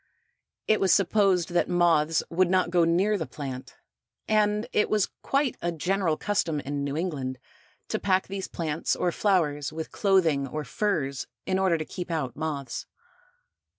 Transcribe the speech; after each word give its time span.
It 0.67 0.79
was 0.79 0.91
supposed 0.91 1.49
that 1.49 1.69
moths 1.69 2.23
would 2.31 2.49
not 2.49 2.71
go 2.71 2.85
near 2.85 3.19
the 3.19 3.27
plant, 3.27 3.75
and 4.27 4.65
it 4.73 4.89
was 4.89 5.11
quite 5.21 5.57
a 5.61 5.71
general 5.71 6.17
custom 6.17 6.59
in 6.59 6.83
New 6.83 6.97
England 6.97 7.37
to 7.89 7.99
pack 7.99 8.25
these 8.27 8.47
plants 8.47 8.95
or 8.95 9.11
flowers 9.11 9.71
with 9.71 9.91
clothing 9.91 10.47
or 10.47 10.63
furs 10.63 11.27
in 11.45 11.59
order 11.59 11.77
to 11.77 11.85
keep 11.85 12.09
out 12.09 12.35
moths. 12.35 12.87